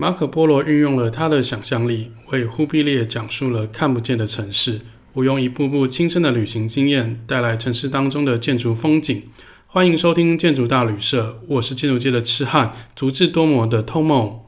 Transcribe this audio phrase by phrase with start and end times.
[0.00, 4.82] 马可波罗运用了他的想象力，为忽必烈讲述了看不见的城市。
[5.14, 9.24] 我用一步步亲身的旅行经验，带来城市当中的建筑风景。
[9.66, 14.42] 欢迎收听建筑大旅社，我是建筑界的痴汉，足智多谋的 Tomo。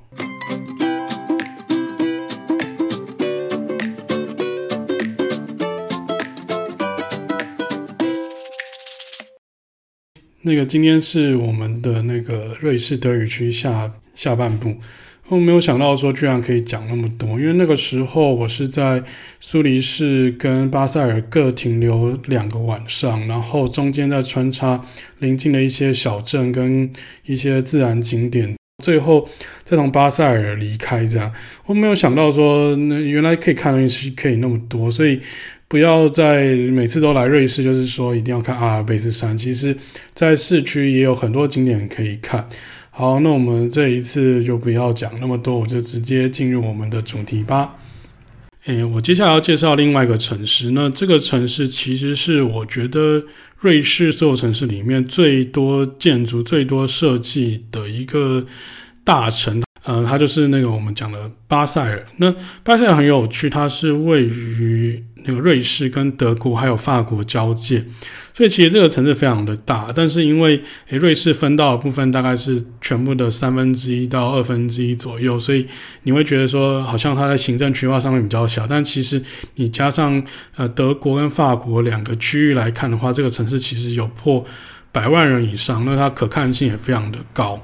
[10.43, 14.77] 那个今天是我们的那个瑞士德语区下下半部。
[15.31, 19.01] 我没有想到说居然可以讲那么多，因为那个时候我是在
[19.39, 24.85] 苏黎世跟巴塞尔各停留两个晚上，然后中间再穿插
[25.21, 26.91] 临近的一些小镇跟
[27.25, 29.29] 一些自然景点，最后
[29.63, 31.07] 再从巴塞尔离开。
[31.07, 31.33] 这样
[31.67, 35.21] 我没有想到说，那原来可以看的东西可以那么多，所以
[35.69, 39.37] 不要再每次都来瑞士，就是说一定要看阿尔卑斯山。
[39.37, 39.77] 其实，
[40.13, 42.49] 在市区也有很多景点可以看。
[43.01, 47.75] 好，那我们这一次就不要讲那么多，我就直接进入我们的主题吧。
[48.67, 53.25] 诶，我接下来要介绍另外一个城市，那这个城市其实是我觉得
[53.57, 58.45] 瑞士所有城市里面最多建筑、最多设计的一个
[59.03, 59.63] 大城。
[59.91, 62.07] 呃，它就是那个我们讲的巴塞尔。
[62.19, 67.85] 那巴塞尔很有趣，它是位于那个瑞士跟德国还有法国交界，
[68.33, 69.91] 所以其实这个城市非常的大。
[69.93, 75.67] 但是因为诶瑞士分到的部分大概是全部的三分之一到二分之一左右，所以
[76.05, 78.65] 你会觉得说好像它在行政区划上面比较小。
[78.69, 79.21] 但其实
[79.57, 80.23] 你加上
[80.55, 84.45] 呃德国跟法国两个区域来看的话，这个城市其实有破
[84.93, 87.61] 百万人以上，那它可看性也非常的高。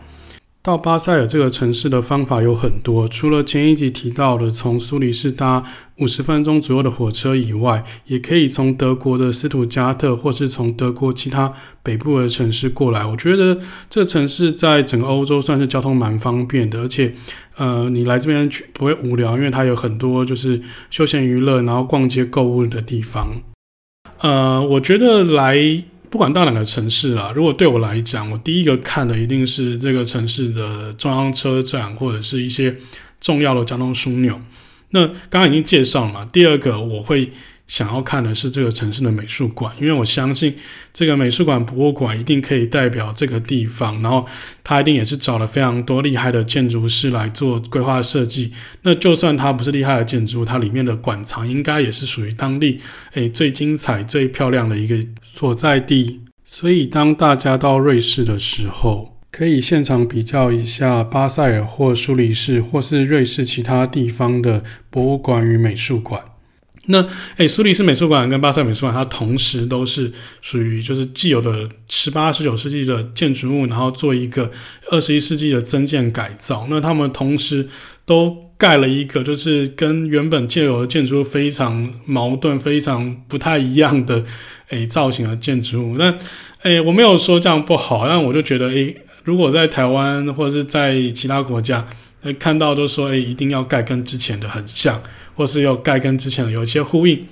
[0.67, 5.63] 到巴塞尔这个城市的方法有很多，除了前一集提到的从苏黎世搭
[5.99, 11.53] 五十分钟左右的火车以外，也可以从德国的斯图加特，或是从德国其他
[11.85, 13.07] 北部的城市过来。
[13.07, 13.57] 我觉得
[13.89, 17.15] 这城市在整个欧洲算是交通蛮方便的，而且，
[17.57, 23.29] 呃，你来这边去不会无聊，因为它有很多就是休闲娱乐，然后逛街购物的地方。
[24.19, 25.85] 呃，我觉得来。
[26.11, 32.77] 不管到哪个城市啊，如果对我来讲，我第一个看的一定是这个城市的中央车站或者是一些
[33.21, 34.41] 重要的交通枢纽。
[34.91, 37.31] 那刚刚已经介绍了嘛，第二个我会。
[37.67, 40.57] 想要看的是这个城市的美术馆，因为我相信
[40.93, 44.25] 这个美术馆博物馆一定可以代表这个地方，然后
[44.63, 48.53] 他一定也是找了非常多厉害的建筑师来做规划设计。
[48.83, 52.81] 那就算它不是厉害的建筑，它里面的馆藏应该也是属于当地
[53.15, 56.21] 诶最精彩、最漂亮的一个所在地。
[56.45, 66.23] 所以当大家到瑞士的时候，可以现场比较一下巴塞尔或苏黎世或是瑞士其他地方的博物馆与美术馆。
[66.87, 67.05] 那
[67.37, 74.51] 诶，苏黎世美术馆跟巴塞美术馆，它同时都是属于就是既有的十八、十九世纪的建筑物，然后做一个
[74.91, 76.67] 二十一世纪的增建改造。
[76.71, 77.69] 那他们同时
[78.05, 84.25] 都盖了一个，就是跟原本既有的建筑物非常矛盾、非常不太一样的
[84.69, 85.97] 诶造型的建筑物。
[85.99, 86.15] 那
[86.63, 91.87] 诶，我没有说这样不好，但我就觉得诶，如果在台湾或者是在其他国家，
[92.23, 95.03] 诶看到都说诶一定要盖跟之前的很像。
[95.37, 97.25] 或是要盖跟之前的有一些呼应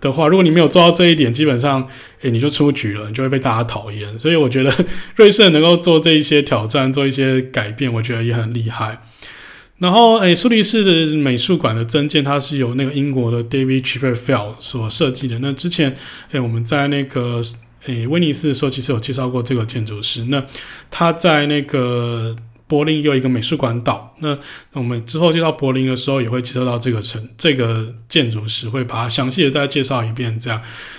[0.00, 1.86] 的话，如果你没有做到这一点，基本上，
[2.22, 4.18] 诶，你就出局了，你就会被大家讨厌。
[4.18, 4.74] 所以我觉得
[5.14, 9.00] 瑞士能够做这一些挑战，做一些改变，我觉得也很厉害。
[9.78, 15.38] 然后，诶，苏黎世的美术馆的增建，它是由那个英国的 David c h i p p e r f e l d 所设计的。
[15.40, 15.96] 那之前，
[16.32, 17.40] 诶，我们在那个
[17.86, 20.24] 诶威尼斯的时候，其实有介绍过这个建筑师。
[20.24, 20.44] 那
[20.90, 22.34] 他在那个。
[22.72, 24.38] 柏林也有一个美术馆岛，那
[24.72, 30.38] 我们之后介绍柏林的时候，也会介绍到这个城这个建筑师，会把它详细的再介绍一遍。
[30.38, 30.58] 这样，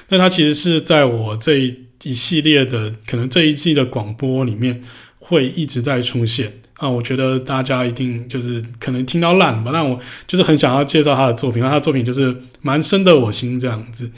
[0.10, 4.80] 那它其实是在我这一一系列的可能这一季的广播里面
[5.18, 6.88] 会一直在出现啊。
[6.88, 14.12] 我觉得大家一定就是可能听到烂吧，但我就是很想要介绍他的作品，那他的作品就是蛮深得我心这样子。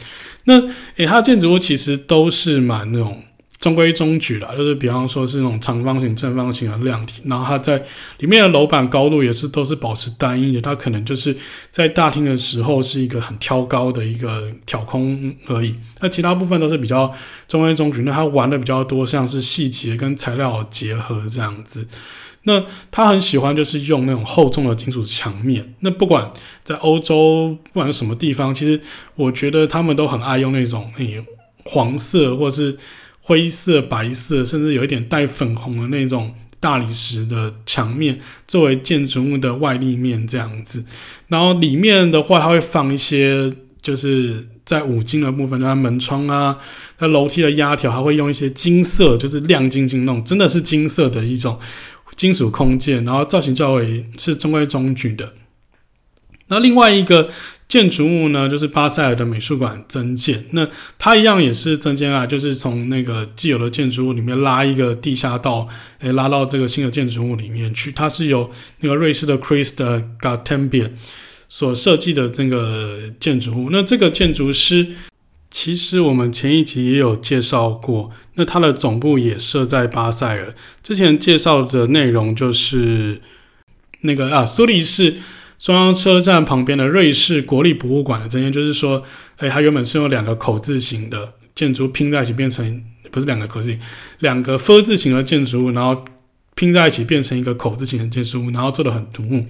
[0.44, 0.62] 那
[0.98, 3.24] 诶，他的建筑物其实都是蛮那种。
[3.66, 7.84] 中规中矩啦，就是比方说是那种长方形、正方形的量体，然后它在
[8.20, 11.36] 里面的楼板高度也是都是保持单一的，它可能就是
[11.72, 17.12] 在大厅的时候是一个很挑高的一个挑空而已，那其他部分都是比较
[17.48, 18.04] 中规中矩。
[18.04, 21.88] 那它玩的比较多，像是细节跟材料结合这样子。
[22.44, 25.74] 那他很喜欢就是用那种厚重的金属墙面。
[25.80, 26.32] 那不管
[26.64, 28.80] 在欧洲，不管是什么地方，其实
[29.16, 31.26] 我觉得他们都很爱用那种诶、
[31.64, 32.78] 黄色或是。
[33.28, 40.86] 灰色、白色，甚至有一点带粉红的那种大理石的墙面，作为建筑物的外立面这样子。
[41.28, 43.52] 然后里面的话，它会放一些，
[43.82, 46.56] 就是在五金的部分，它门窗啊，
[47.00, 51.60] 它楼梯的压条，还会用一些金色，就是亮晶晶那种，真的是金色的一种
[52.16, 55.34] 金属空间，然后造型较为是中规中矩的。
[56.48, 57.28] 那另外一个
[57.68, 60.46] 建筑物呢，就是巴塞尔的美术馆增建。
[60.52, 60.68] 那
[61.00, 65.68] 它一样也是增建啊，就是从那个既有的建筑物里面拉一个地下道，
[66.00, 67.92] 诶，拉到这个新的建筑物里面去。
[67.92, 68.52] 它是由
[68.82, 70.92] 那个瑞士的 Christ Gartenbau
[71.50, 73.70] 所设计的这个建筑物。
[73.72, 74.88] 那这个建筑师，
[75.50, 78.12] 其实我们前一集也有介绍过。
[78.36, 80.54] 那它的总部也设在巴塞尔。
[80.84, 83.22] 之前介绍的内容就是
[84.02, 85.16] 那个啊，苏黎世。
[85.58, 89.02] 中央车站旁边的瑞士国立博物馆的增建，就是说，
[89.38, 93.80] 哎，它原本是用两个口字形的建筑拼在一起，变成不是两个口字形，
[94.20, 96.04] 两个 “F” 字形的建筑物，然后
[96.56, 99.46] 拼在一起变成一个口字形的建筑物，然后做的很突兀。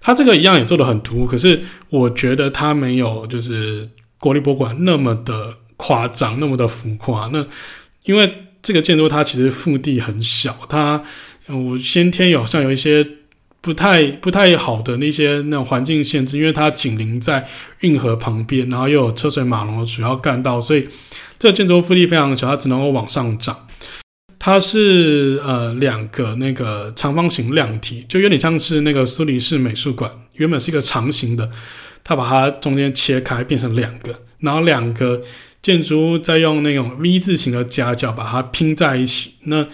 [0.00, 3.88] 它这个一样也做的很突兀，可是我觉得它没有就是
[4.18, 7.30] 国立博物馆那么的夸张，那么的浮夸。
[7.32, 7.46] 那
[8.02, 11.02] 因为这个建筑它其实腹地很小，它
[11.46, 13.06] 我先天有像有一些。
[13.60, 17.46] 不太不太好的那些那种环境限制，因为它紧邻在
[17.80, 20.88] 运河旁边，然后又有车水马龙的主要干道，所以
[21.38, 23.66] 这个建筑物腹地非常小，它只能够往上长。
[24.38, 31.50] 它是呃两个那个长方形量体，就有点像是那个苏黎世美术馆，原本是一个长形的，
[32.04, 35.20] 它把它中间切开变成两个，然后两个
[35.60, 39.34] 建筑物再用那种 V 字形的夹角把它拼在一起。
[39.42, 39.66] 那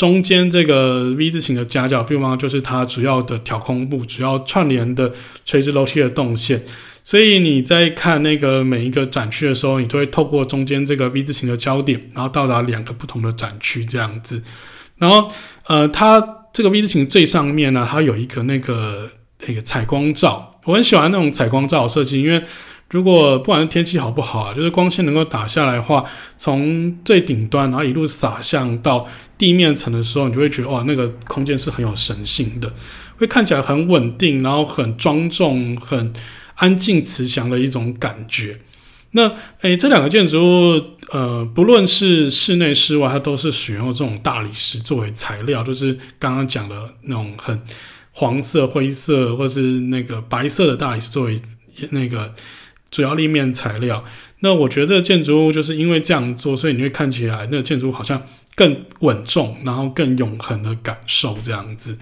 [0.00, 5.12] 中间这个 V 字形的夹角，地方就是它主要的挑空部，主要串联的
[5.44, 6.64] 垂直楼梯的动线。
[7.04, 14.42] 所以你在看那个每一个展区的时候，你都会透过中间这个 V 字形的焦点，然后到达两个不同的展区这样子。
[14.96, 15.30] 然后，
[15.66, 19.10] 呃，它这个 V 字形最上面呢，它有一个那个
[19.46, 22.42] 那个采光罩，我很喜欢那种采光罩设计，因为。
[22.90, 26.04] 如果不管是天气好不好啊，就是光线能够打下来的话，
[26.36, 29.06] 从最顶端然后一路洒向到
[29.38, 32.72] 地面层的时候，你就会觉得哇，那个空间是很有神性的，
[33.16, 36.12] 会看起来很稳定，然后很庄重、很
[36.56, 38.58] 安静、慈祥的一种感觉。
[39.12, 40.82] 那诶，这两个建筑物，
[41.12, 47.60] 呃，不论是室内室外，它都是使用这种大理石作为材料，就是刚刚讲的那种很
[48.10, 51.36] 黄色、灰色或是那个白色的大理石作为
[51.90, 52.34] 那个。
[52.90, 54.04] 主要立面材料，
[54.40, 58.22] 那我觉得这个建筑物就是因为这样做，所以你会看起来那个建筑物好像
[58.56, 61.98] 更稳重，然后更永恒的感受这样子。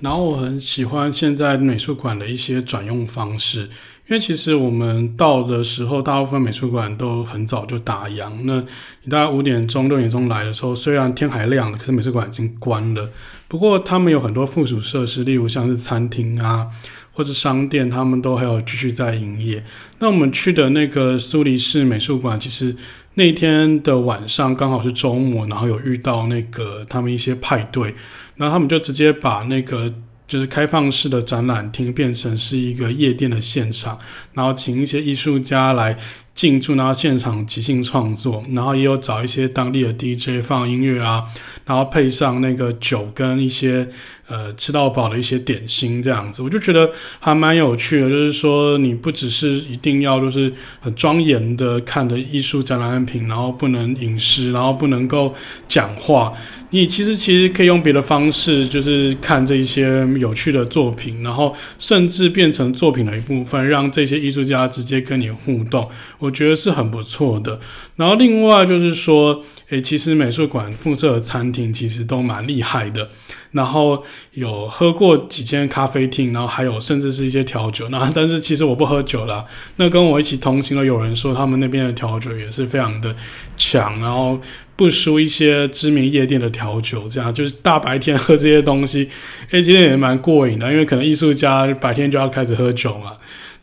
[0.00, 3.64] 然后我很喜欢现在美术馆的一些转用方式，
[4.06, 8.32] 因为其实我们到的时候，大部分美术馆都很早就打烊。
[8.44, 8.64] 那
[9.02, 13.10] 你大概五点钟、六点钟来的时候，虽然天还亮了，可是美术馆已经关了。
[13.46, 16.68] 不过他们有很多附属设施，例如像是餐厅啊。
[17.12, 19.64] 或者商店，他们都还有继续在营业。
[19.98, 22.74] 那我们去的那个苏黎世美术馆，其实
[23.14, 27.94] 那天的晚上刚好是周末，然后有遇到那个他们一些派对，
[28.36, 29.92] 然后他们就直接把那个
[30.26, 33.98] 就是开放式的展览厅变成是一个夜店的现场，
[34.32, 35.98] 然后请一些艺术家来
[36.34, 41.24] 进驻，然后现场即兴创作，然后也有找一些当地的 DJ 放音乐啊，
[41.64, 43.88] 然后配上那个酒跟一些。
[44.30, 46.88] 呃，吃到饱的一些点心这样子，我就觉得
[47.18, 48.08] 还蛮有趣的。
[48.08, 55.34] 就是说，你不只是一定要就是很庄严的看的艺术展览品，然后不能饮食，然后不能够
[55.66, 56.32] 讲话。
[56.72, 65.90] 你其实其实可以用别的方式，就是看这一些有趣的作品，然后甚至变成作品的一部分，让这些艺术家直接跟你互动。
[66.20, 67.58] 我觉得是很不错的。
[67.96, 73.10] 然后另外就是说，诶，其实美术馆附设的餐厅其实都蛮厉害的。
[73.52, 77.88] 然后有喝过几间咖啡厅，然后还有甚至是一些调酒。
[77.88, 79.44] 那 但是其实我不喝酒啦。
[79.74, 83.12] 那跟我一起同行的有人说，他们那边的调酒也是非常的
[83.56, 84.38] 强，然后
[84.76, 87.08] 不输一些知名夜店的调酒。
[87.08, 89.08] 这样就是大白天喝这些东西，
[89.50, 90.70] 诶，其实也蛮过瘾的。
[90.70, 93.14] 因为可能艺术家白天就要开始喝酒嘛，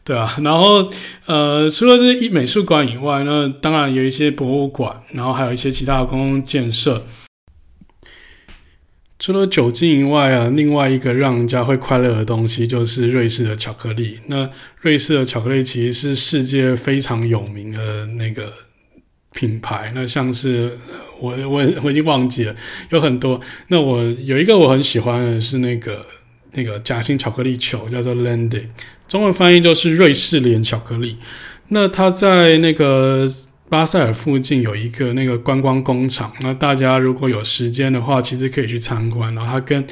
[0.08, 0.34] 对啊。
[0.42, 0.90] 然后
[1.26, 7.06] 呃，除了这些美术馆以外，那当然有一些博物馆，然后还有一些其他的公共建设。
[9.20, 14.20] 除了酒精以外啊，另外一个让人家会快乐的东西就是瑞士的巧克力。
[14.28, 14.50] 那
[14.80, 18.54] 瑞士的巧克力其实是世界非常有名的那个
[19.34, 19.92] 品牌。
[19.94, 20.78] 那像是
[21.20, 22.56] 我我我已经忘记了，
[22.92, 23.42] 有很多。
[23.70, 26.06] 那我有一个我很喜欢的是那个
[26.54, 28.68] 那个夹心巧克力球，叫做 Lande，
[29.08, 31.18] 中文翻译就是瑞士莲巧克力。
[31.70, 33.30] 那它在那个。
[33.70, 39.36] 巴塞尔附近有一个那个观光工厂，那大家如果有时间的话，其实可以去参观。
[39.36, 39.86] 然后它跟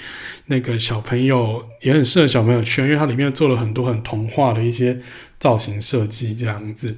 [0.46, 4.98] 那个小朋友也很适合小朋友去，因为它里面做了很多很童话的一些
[5.42, 6.96] 造型设计这样子。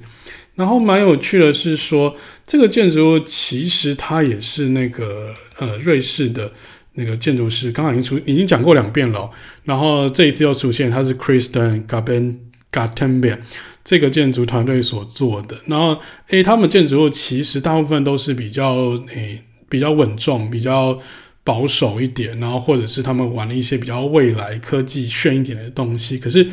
[0.54, 2.14] 然后蛮有趣的是说，
[2.46, 6.52] 这个建筑物其实它也是那个呃瑞士的
[6.98, 9.30] 那个建筑师，刚刚已经出已经讲过两遍了。
[9.62, 13.38] 然后这一次又出现，他是 Kristen Gartenbær
[13.84, 15.56] 这个建筑团队所做的。
[15.66, 18.74] 然后，诶，他们建筑物其实大部分都是比较
[19.14, 20.98] 诶比较稳重、比较
[21.44, 26.18] 保守一点，然后或者是他们玩了一些比较未来科技炫一点的东西。
[26.18, 26.46] 可是。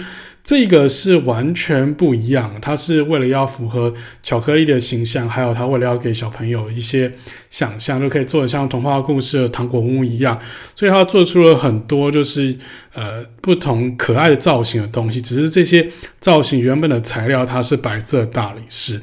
[0.45, 7.11] 这个是完全不一样，它是为了要符合巧克力的形象，还有它为了要给小朋友一些
[7.49, 10.39] 想象，就可以做得像童话故事的糖果屋一样，
[10.75, 12.55] 所以它做出了很多就是
[12.93, 15.19] 呃不同可爱的造型的东西。
[15.19, 19.01] 只是这些造型原本的材料它是白色大理石，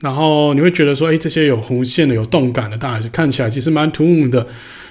[0.00, 4.46] 然后你会觉得说，诶，这些有弧线的、有动感的大理石看起来其实蛮突兀的，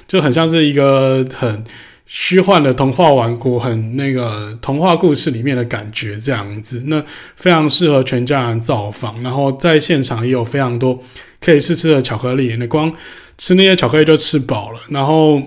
[0.07, 1.63] 就很像是一个很。
[2.13, 7.01] 虚幻的童话王国，很那个童话故事里面的感觉，这样子，那
[7.37, 9.23] 非常适合全家人造访。
[9.23, 11.01] 然后在现场也有非常多
[11.39, 12.91] 可以试吃的巧克力，你光
[13.37, 14.81] 吃那些巧克力就吃饱了。
[14.89, 15.41] 然后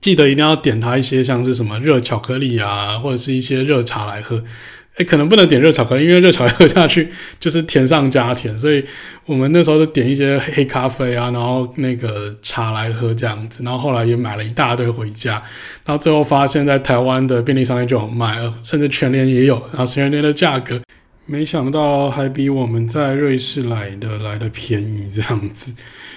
[0.00, 4.42] 记得一定要点它一些像是什么热巧克力啊，或者是一些热茶来喝。
[4.96, 7.06] 诶，可能不能点热巧克力，因为热巧克力喝下去
[7.38, 8.82] 就是甜上加甜，所以
[9.26, 15.32] 我们那时候就点一些黑咖啡啊，然后那个茶来喝这样子，然后后来也买了一大堆回家，
[15.84, 20.80] 然后最后发现，在台湾的便利商店就有卖，甚至全联也有，然后全联的价格，
[21.26, 25.74] 没想到还比我们在瑞士来的来的便宜这样子，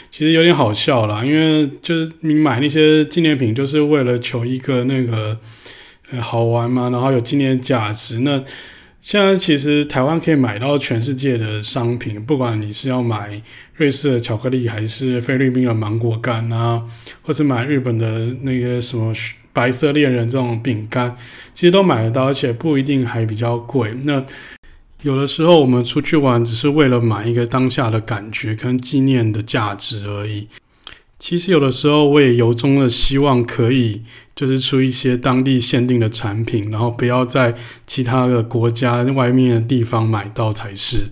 [0.10, 5.38] 其实有点好笑啦，因为就是你买那些纪念品，就是为了求一个那个。
[6.22, 8.20] 好玩吗，然后有纪念价值。
[8.20, 8.44] 那
[9.02, 13.42] 现在其实台湾可以买到全世界的商品，不管你是要买
[13.76, 16.84] 瑞士的巧克力，还是菲律宾的芒果干啊，
[17.22, 19.14] 或是买日本的那个什么
[19.54, 21.16] 白色恋人这种饼干，
[21.54, 23.94] 其实都买得到，而且不一定还比较贵。
[24.04, 24.24] 那
[25.02, 30.48] 有的时候我们出去玩，只是为了买一个当下的感觉跟纪念的价值而已。
[31.20, 34.02] 其实有的时候我也由衷的希望可以。
[34.36, 37.54] 就是出一些当地限定的产品，然后不要在
[37.86, 41.10] 其他的国家外面的地方买到才是。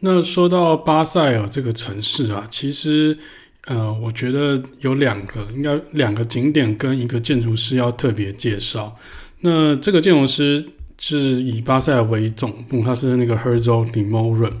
[0.00, 3.16] 那说到巴塞尔这个城市啊，其实
[3.64, 8.94] 呃，我觉得有两个，应该两个景点跟一个建筑师要特别介绍。
[9.40, 14.52] 那这个建筑师是以巴塞尔为总部，他是那个 Herzog & de Meuron。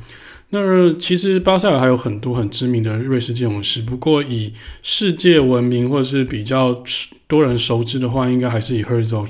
[0.54, 4.52] 那其实巴塞尔还有很多很知名的瑞士建筑师，不过以
[4.84, 6.80] 世界闻名或者是比较
[7.26, 9.26] 多人熟知的话，应该还是以 Herzog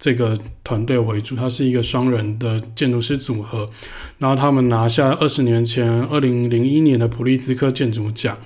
[0.00, 1.36] 这个团队为主。
[1.36, 3.70] 他是一个双人的建筑师组合，
[4.18, 8.36] 然后他们拿下二十年前二零零一年的普利兹克建筑奖。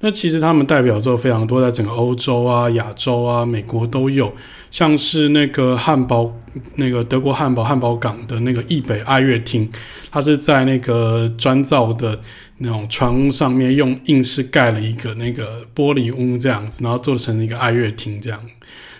[0.00, 4.32] 那其实他们代表作非常多，在整个欧洲啊、亚洲啊、美国都有，
[4.70, 6.32] 像是那个汉堡，
[6.76, 9.68] 那个德国汉堡汉堡港的那个易北爱乐厅，
[10.10, 12.20] 它是在那个砖造的
[12.58, 18.40] 那种船屋上面用硬式盖了一个那个玻璃屋这样子，然后做成一个爱乐厅这样。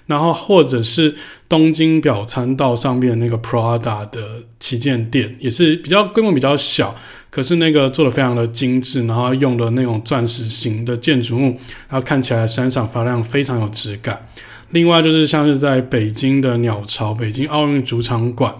[0.08, 1.14] 然后或者是
[1.48, 6.96] 东京表参道上面那个 Prada 的旗舰店，也是比较规模比较小，
[7.30, 11.56] 可是那个做的非常的精致，然后用的那种钻石型的建筑物，
[11.88, 14.26] 然后看起来闪闪发亮，非常有质感。
[14.70, 18.54] 另外就是像是在北京的鸟巢北京奥运主场馆。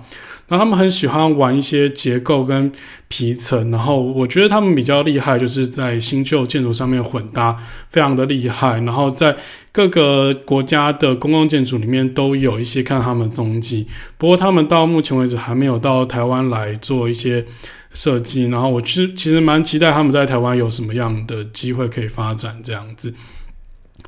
[0.49, 2.73] 然后他们很喜欢玩一些结构跟
[3.07, 7.57] 皮层，然后我觉得他们比较厉害，就是在新旧建筑上面混搭，
[7.91, 8.81] 非常的厉害。
[8.81, 9.37] 然后在
[9.71, 13.87] 各个国家的公共建筑里面都有一些看他们踪迹，
[14.17, 17.45] 不过他们到目前为止还没有到台湾来做一些
[17.93, 18.47] 设计。
[18.49, 23.13] 然后我其实其实蛮期待他们在台湾有什么样的机会可以发展这样子。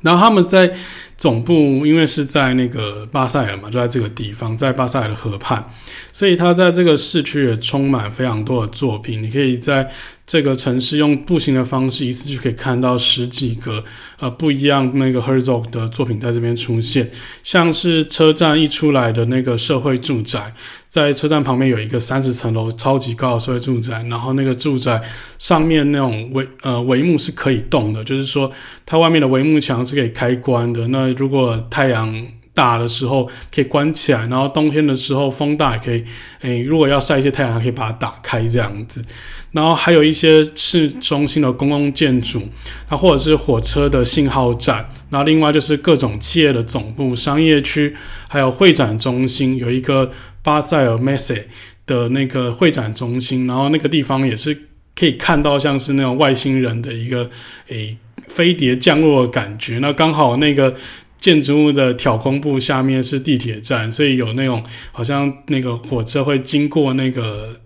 [0.01, 0.73] 然后他们在
[1.17, 5.63] 总部，因为是在那个巴塞尔嘛，就在这个地方，在巴塞尔的河畔，
[6.11, 9.21] 所以他在这个市区也充满非常多的作品。
[9.21, 9.91] 你可以在
[10.31, 13.83] 这个城市用步行的方式，一次就可以看到十几个
[14.17, 17.11] 呃不一样那个 Herzog 的作品在这边出现，
[17.43, 20.53] 像是车站一出来的那个社会住宅。
[20.87, 25.01] 在车站旁边有一个三十层楼超级高的社会住宅，然后那个住宅
[25.37, 28.49] 上面那种帷呃帷幕是可以动的，就是说
[28.85, 30.87] 它外面的帷幕墙是可以开关的。
[30.87, 36.03] 那如果太阳大的时候可以关起来，然后冬天的时候风大也可以，
[36.41, 39.03] 诶，如果要晒一些太阳，还可以把它打开这样子。
[39.51, 42.41] 然后还有一些市中心的公共建筑，
[42.89, 47.93] 那，或者是火车的信号站，然后另外就是各种企业的总部、商业区，
[48.29, 50.09] 还有会展中心，有一个
[50.41, 51.43] 巴塞尔 Messe
[51.85, 54.57] 的那个会展中心，然后那个地方也是
[54.95, 57.29] 可以看到像是那种外星人的一个
[57.67, 57.97] 诶
[58.29, 59.79] 飞碟降落的感觉。
[59.79, 60.73] 那刚好那个
[61.21, 64.61] 建筑物的挑空部下面是地铁站，所以有那种
[64.91, 67.61] 好像那个火车会经过那个。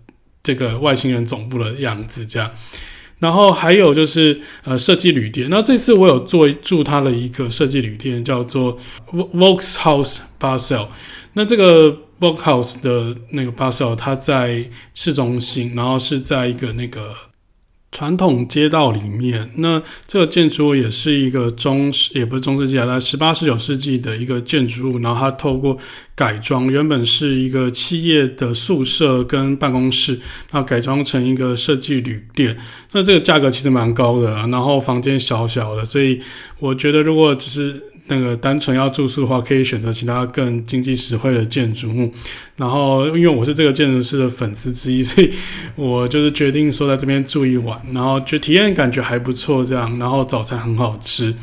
[0.46, 2.52] 这个外星人总部的样子，这样。
[3.18, 8.78] 然后还有就是呃设计旅店，那这次我有做住他的一个设计旅店，叫做
[9.12, 10.90] Volkshaus Basel。
[11.34, 17.16] 那这个 Volkshaus 的那个 Basel，它在市中心，然后是在一个那个。
[17.96, 25.00] 传统街道里面，那这个建筑物也是一个中世，也不是中世纪啊，在十八、十九世纪的一个建筑物。
[25.00, 25.78] 然后它透过
[26.14, 30.20] 改装，原本是一个企业的宿舍跟办公室，
[30.52, 32.58] 然后改装成一个设计旅店。
[32.92, 36.20] 那这个价格其实蛮高的，然后房间小小的，所以
[36.60, 37.82] 我觉得如果只是。
[38.08, 42.12] 那个单纯要住宿的话，可以选择其他更经济实惠的建筑物。
[42.56, 45.34] 然后，因为我是这个建筑师的粉丝之一，所以
[45.76, 49.98] 我就是决定说在这边住一晚，然后就体验感觉还不错，这样。
[49.98, 51.34] 然后早餐很好吃。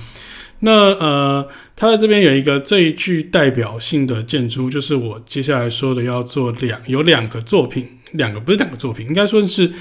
[0.60, 9.72] 那呃，它在这边有一个最具代表性的建筑，就是我接下来说的要做两有两个作品，两个不是两个作品，应该说是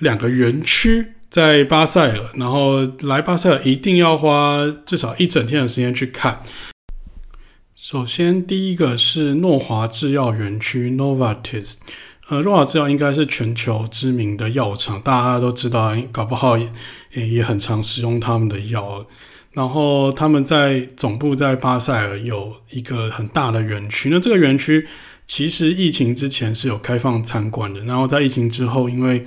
[0.00, 1.06] 两个园区。
[1.36, 6.40] 在巴塞尔，然后来巴塞尔一定要花至少一整天的时间去看。
[7.74, 11.74] 首先，第一个是诺华制药园区 （Novartis）。
[12.28, 16.72] 呃，诺华制药应该是全球知名的药厂，大家都知道，搞不好也
[17.12, 19.04] 也很常使用他们的药。
[19.52, 24.08] 然后，他们在总部在巴塞尔有一个很大的园区。
[24.08, 24.88] 那这个园区
[25.26, 29.22] 其实疫情之前是有开放参观的，然后在疫情之后，因为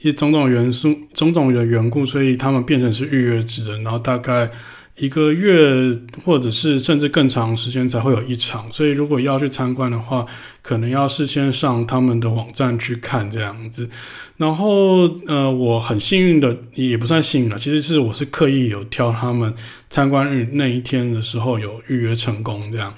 [0.00, 4.50] 一种种元素、种种的缘故，所以他们变成是预约制的，然后大概
[4.96, 8.70] 一个月或者是甚至更长时间才会有一场。
[8.70, 10.26] 所以如果要去参观的话，
[10.68, 13.88] 可能要事先上他们的网站去看这样子。
[14.36, 19.54] 然后呃，我很幸运的，也不算幸运了，其实是我是刻意有挑他们
[19.88, 22.92] 参观日那一天的时候有预约成功这样。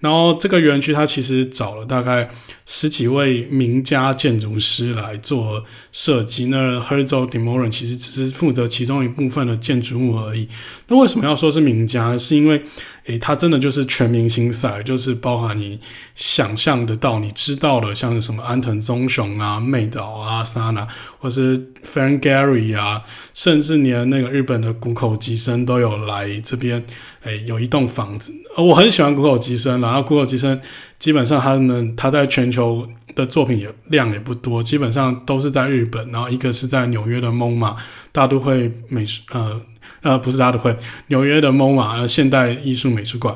[0.00, 2.28] 然后这个园区它其实找了大概
[2.66, 10.48] 十几位名家建筑师来做设计，那 Herzog & de Meuron 其实只是负责其中一部分的建筑物而已。
[10.88, 12.18] 那为什么要说是名家？
[12.18, 12.60] 是因为
[13.06, 15.80] 诶，它真的就是全明星赛，就是包含你
[16.14, 20.86] 想象得到、你知道的，像是什么安藤忠雄啊、妹岛啊、沙拿，
[21.18, 23.02] 或是 Frank Gehry 啊，
[23.34, 26.84] 甚至连那个日本的谷口吉生都有来这边。
[27.22, 30.60] 诶，有一栋房子，我很喜欢谷口吉生，然后谷口吉生
[30.98, 37.76] 基本上他们他在全球的作品也量也不多，基本上都是在日本，然后一个是在纽约的 MoMA
[38.10, 39.60] 大都会美术，呃
[40.02, 40.76] 呃不是他的会，
[41.08, 43.34] 纽约的 MoMA 现代艺术美术馆。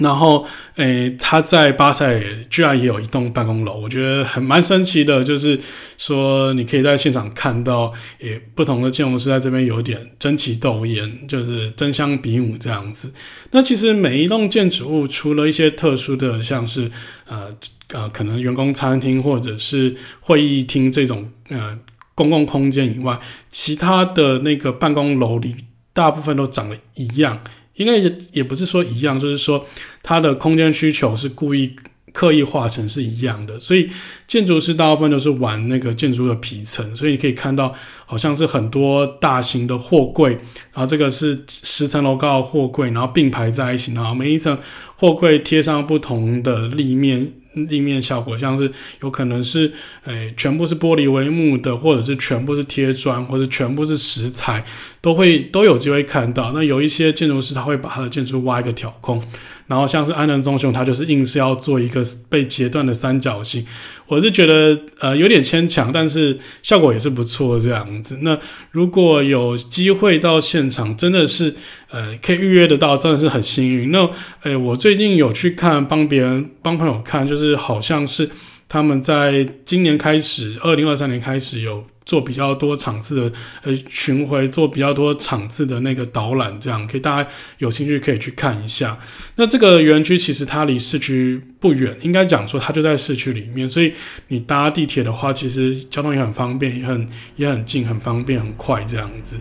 [0.00, 5.22] 然后，诶，他在巴塞居然也有一栋办公楼，我觉得很蛮神奇的。
[5.22, 5.60] 就是
[5.96, 13.14] 说，你可以在现场看到，诶，不同的建筑师在这边有点争奇斗艳，就是争相比武这样子。
[13.52, 16.90] 那其实每一栋建筑物，除了一些特殊的，像是
[17.28, 17.56] 呃
[17.92, 21.78] 呃，可能员工餐厅或者是会议厅这种呃
[22.14, 23.18] 公共空间以外，
[23.50, 25.56] 其他的那个办公楼里，
[25.92, 27.40] 大部分都长得一样。
[27.74, 29.66] 应该也也不是说一样，就是说
[30.00, 31.74] 它的空间需求是故意
[32.12, 33.90] 刻意画成是一样的，所以
[34.28, 37.74] 建筑师大部分都是玩那个建筑的皮层，所以你可以看到
[38.06, 40.30] 好像是很多大型的货柜，
[40.72, 44.56] 然后这个是十层楼高的货柜，然后并排在一起，然后每一层
[44.94, 47.32] 货柜贴上不同的立面。
[47.54, 49.72] 立面效果像是有可能是，
[50.04, 54.64] 诶、全部是玻璃帷幕的，或者是全部是贴砖，或者全部是石材，
[55.00, 56.52] 都会都有机会看到。
[56.52, 59.22] 那有一些建筑师他会把他的建筑挖一个挑空，
[59.66, 63.66] 然后像是安藤忠雄，他就是硬是要做一个被截断的三角形。
[64.06, 68.18] 我是觉得呃有点牵强，但是效果也是不错这样子。
[68.22, 68.38] 那
[68.70, 71.54] 如果有机会到现场，真的是
[71.90, 73.90] 呃可以预约得到，真的是很幸运。
[73.90, 74.10] 那
[74.42, 78.28] 诶、我最近有去看，帮别人帮朋友看，就是好像是
[78.68, 81.84] 他们在今年开始，二零二三年开始有。
[82.06, 88.98] 做比较多场次的呃巡回，做比较多场次的那个导览，这样可以大家有兴趣可以去看一下。
[89.36, 93.92] 那这个园区其实它离市区不远，应该讲说它就在市区里面，所以
[94.28, 99.38] 你搭地铁的话，其实交通也很方便，也很也很近，很方便，很快这样子。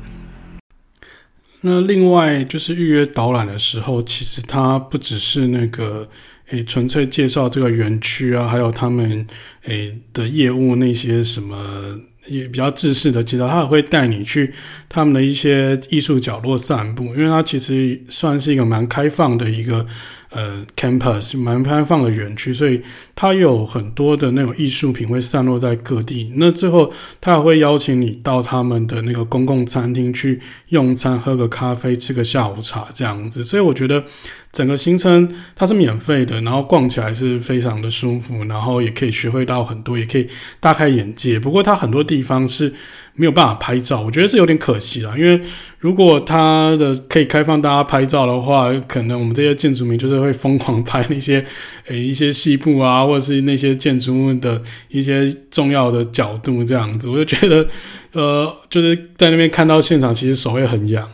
[1.62, 6.10] 那另外就是预约导览的时候，其实它不只是那个
[6.47, 9.28] 诶纯粹介绍这个园区啊，还有他们
[9.63, 11.99] 诶的业务那些什么。
[12.27, 14.51] 也比较自私的介绍，他也会带你去
[14.88, 19.86] 他们的一些艺术角落散步，因为他其实算是一个蛮开放的一个
[20.34, 22.82] 呃，campus 蛮开放的园区，所以
[23.15, 26.32] 它有很多的那种艺术品会散落在各地。
[26.38, 26.91] 那最后，
[27.22, 33.43] 他还会邀请你到他们的那个公共餐厅去用餐，喝个咖啡，吃个下午茶这样子。
[33.43, 34.04] 所以我觉得
[34.52, 40.28] 整个行程它是免费的，然后逛起来是非常的舒服，然后也可以学会到很多，也可以
[40.60, 41.39] 大开眼界。
[41.39, 42.74] 不过它很多地方是
[43.15, 45.17] 没有办法拍照，我觉得是有点可惜了。
[45.17, 45.39] 因为
[45.80, 51.45] 如果它的可以开放大家拍照的话，可能我们这些建筑迷就是会疯狂拍那些
[51.88, 57.08] 诶、一些细部啊，或者是那些建筑物的一些重要的角度这样子。
[57.08, 57.67] 我就觉得，
[58.13, 61.08] 呃，就是在那边看到现场，其实手会很痒。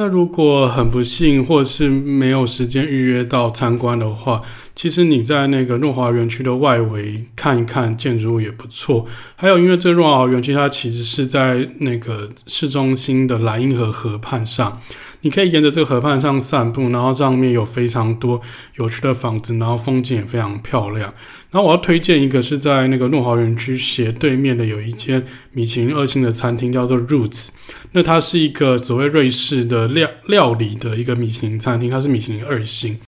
[0.00, 4.40] 那如果很不幸，或是没有时间预约到参观的话，
[4.72, 9.04] 其实你在那个诺华园区的外围看一看建筑物也不错。
[9.34, 14.80] 还有，因为这诺华园区它其实是在那个市中心的莱茵河河畔上。
[15.22, 18.40] 你可以沿着这个河畔上散步，然后上面有非常多
[18.76, 21.12] 有趣的房子，然后风景也非常漂亮。
[21.50, 27.48] 然后我要推荐一个是在那个诺华园区斜对面的有一间米其林二星的餐厅，叫做 Roots。
[27.92, 32.98] 那它是一个所谓瑞士的料料理的一个米其林餐厅，它是米其林二星。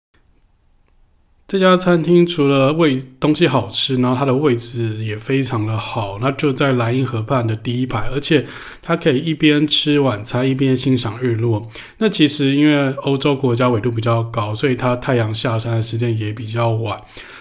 [1.51, 8.47] 这家餐厅除了位东西好吃，然后它的位置也非常的好，那就在莱茵河畔的第一排，而且
[8.81, 11.69] 它可以一边吃晚餐一边欣赏日落。
[11.99, 16.97] 那其实因为欧洲国家纬度比较高，所以它太阳下山的时间也比较晚。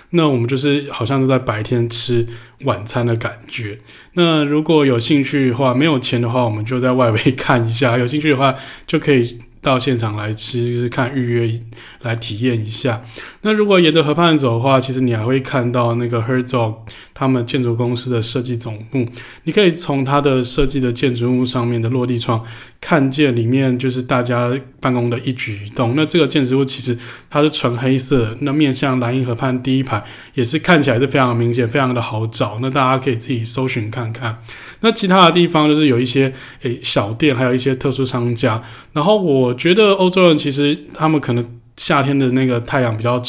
[0.09, 2.25] 那我们就是好像是在白天吃
[2.63, 3.77] 晚餐的感觉。
[4.13, 8.55] 那如果有兴趣的话，没有钱的话，我们就在外围 看一下；有兴趣的话，
[8.87, 9.37] 就可以。
[9.61, 11.61] 到现场来吃，看预约
[12.01, 13.03] 来体验一下。
[13.41, 16.75] 那如果沿着河畔走的话，其实你还会看到那个 Herzog
[17.13, 19.05] 他们建筑公司的设计总部。
[19.43, 22.43] 你可以从它的设计的建筑物上面的落地窗
[22.79, 25.93] 看见里面就是大家办公的一举一动。
[25.95, 26.97] 那这个建筑物其实
[27.29, 32.59] 它是纯黑色，那面向莱茵河畔第一排也是看起来是非常明显，非常的好找。
[32.61, 34.41] 那大家可以自己搜寻看看。
[34.81, 38.61] 那其他的地方就是有一些诶、小店，还有一些特殊商家。
[38.93, 43.21] 然后我觉得欧洲人其实他们可能夏天的那个太阳比较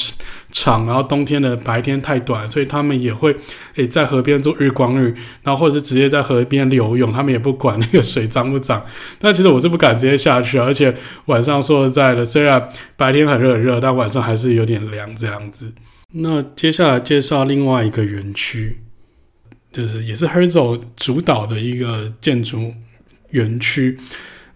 [0.50, 3.36] 长，然后冬天的白天太短，所以他们也会
[3.74, 8.82] 诶、在河边做日光浴，然后或者是直接在河边游泳，他们也不管那个水脏不脏。
[9.18, 15.72] 但其实我是不敢直接下去，而且晚上说实在的，虽然白天很热很热，但晚上还是有点凉这样子。
[16.14, 18.78] 那接下来介绍另外一个园区。
[19.72, 22.74] 就是也是 HERZO 主导的一个建筑
[23.28, 23.96] 园区，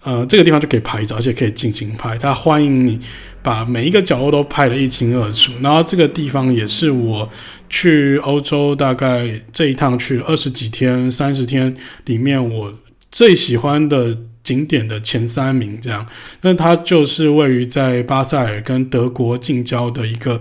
[0.05, 2.17] 呃，这个地方就可以拍照，而且可以尽情拍。
[2.17, 3.01] 他欢迎你
[3.43, 5.53] 把每一个角落都拍得一清二楚。
[5.61, 7.29] 然后这个地方也是我
[7.69, 12.73] 去欧洲大概这一趟去二十几天、三十天里面我
[13.11, 15.81] 最喜欢的景点的前三名。
[15.81, 16.07] 这样，
[16.43, 20.41] 那它就是位于在巴塞尔跟德国近郊的一个。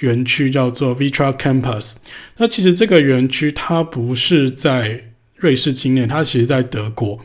[0.00, 1.94] 园区叫做 Vitra Campus，
[2.36, 7.20] 那其实这个园区它不是在瑞士境内，它其实在德国。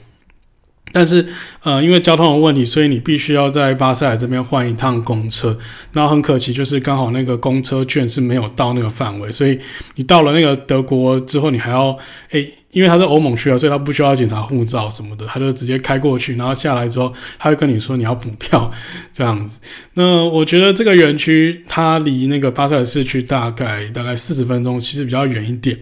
[0.91, 1.25] 但是，
[1.63, 5.57] 呃，因为交通的问题，所以你必须要在巴塞尔这边换一趟公车。
[5.91, 9.59] 然后很可惜，就是刚好那个公车券是没有到那个范围，所以
[9.95, 11.97] 你到了那个德国之后，你还要，
[12.31, 18.71] 诶，因为它是欧盟区啊，所以它不需要检查护照什么的，他就直接开过去，然后下来之后，他会跟你说你要补票
[19.13, 19.59] 这样子。
[19.93, 25.77] 那我觉得这个园区它离那个巴塞尔市区大概大概四十分钟，其实比较远一点。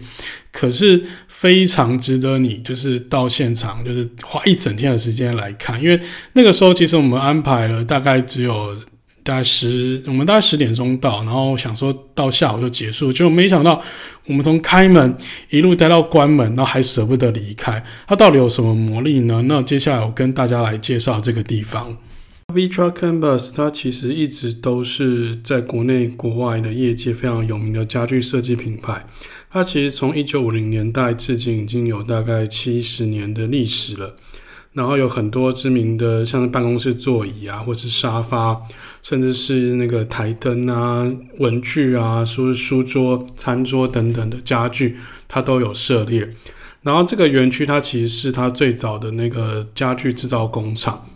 [0.58, 6.00] 可是非常值得你，就是到现场，就是花一整天的时间来看，因为
[6.32, 8.74] 那个时候其实我们安排了大概只有
[9.22, 13.80] 大概十，我们大概十点钟到，然后想说到下午就结束，结果没想到
[14.26, 15.16] 我们从开门
[15.50, 17.80] 一路待到关门，然后还舍不得离开。
[18.08, 19.40] 它到底有什么魔力呢？
[19.46, 21.96] 那接下来我跟大家来介绍这个地方。
[22.54, 29.04] Vitra Campus 它其实一直都是在国内国外的业界非常有名的家具设计品牌。
[29.50, 34.16] 它其实从一九五零年代至今已经有大概七十年的历史了，
[34.72, 38.58] 然后有很多知名的，像是办公室座椅啊，或是沙发，
[39.02, 41.06] 甚至是那个台灯啊、
[41.38, 44.96] 文具啊、书书桌、餐桌等等的家具，
[45.28, 46.30] 它都有涉猎。
[46.80, 51.06] 然后这个园区它其实是它最早的那个家具制造工厂，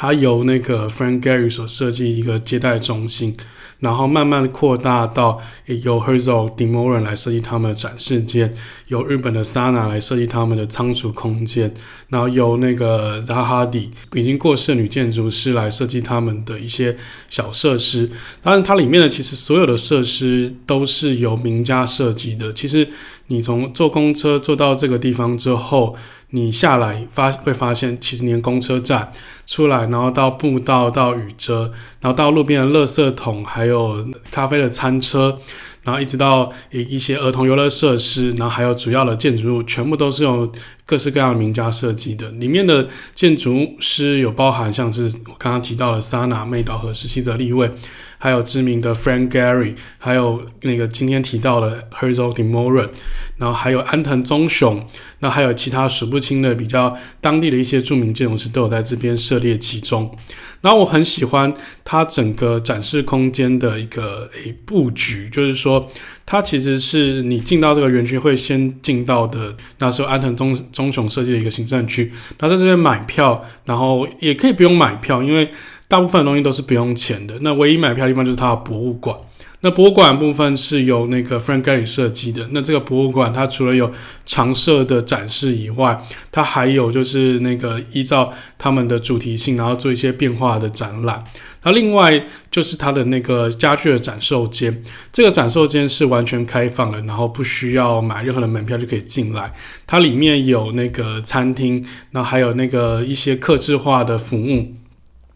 [0.00, 3.36] 它由那个 Frank Gehry 所设计一个接待中心。
[3.80, 8.52] 然后慢慢扩大到由 Herzog de Meuron 来设计他们的展示间，
[8.88, 11.72] 由日本的 Sana 来设计他们的仓储空间，
[12.08, 16.96] 然后由那个 Zahadi 已经过世的女建筑师来设计他们的一些
[17.28, 18.10] 小设施。
[18.42, 22.52] 当然，它里面的其实所有的设施都是由名家设计的。
[22.52, 22.88] 其实
[23.28, 25.94] 你从坐公车坐到这个地方之后，
[26.30, 29.12] 你下来发会发现，其实连公车站
[29.46, 31.72] 出来，然后到步道到雨遮。
[32.00, 35.38] 然后到路边的垃圾桶，还有咖啡的餐车。
[35.84, 40.50] 然后一直到一一些儿童游乐设施，然后还有主要的建筑物，全部都是用
[40.84, 42.28] 各式各样的名家设计的。
[42.32, 47.70] 里面的建筑师有包含像是我刚刚提到的 Sana、妹岛和世、西泽立卫，
[48.18, 52.90] 还有知名的 Frank Gehry，还有那个今天提到的 Herzog de Moren，
[53.38, 54.84] 然后还有安藤忠雄，
[55.20, 60.10] 那还有其他数不清的比较当地的一些著名建筑师都有在这边涉猎其中。
[60.60, 61.54] 然后我很喜欢
[61.84, 65.86] 它整个展示空间的一个诶布局，就是说
[66.26, 72.12] 它其实是你进到这个园区会先进到的，那时候安藤忠忠雄设计的一个行政区。
[72.40, 75.48] 那在这边买票，然后也可以不用买票，因为
[75.86, 77.38] 大部分东西都是不用钱的。
[77.42, 79.16] 那唯一买票的地方就是它的博物馆。
[79.60, 82.48] 那博物馆部分是由那个 Frank Gehry 设计的。
[82.52, 83.92] 那这个博物馆它除了有
[84.24, 91.24] 常设的展示以外，它还有就是那个依照他们的主题性，然后做一些变化的展览。
[91.64, 94.80] 那另外就是它的那个家具的展售间，
[95.12, 99.52] 这个展售间是完全开放的，然后不需要买任何的门票就可以进来。
[99.88, 104.68] 它里面有那个餐厅，然后还有那个一些客制化的服务。